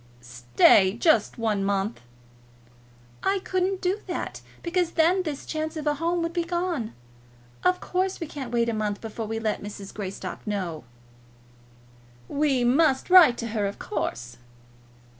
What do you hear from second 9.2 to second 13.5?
we let Mrs. Greystock know." "We must write to